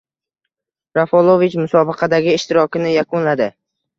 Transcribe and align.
Rafalovich 0.99 1.59
musobaqadagi 1.59 2.35
ishtirokini 2.39 2.97
yakunladi 2.97 3.51